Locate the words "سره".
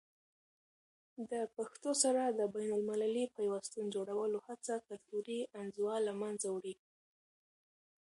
2.03-2.23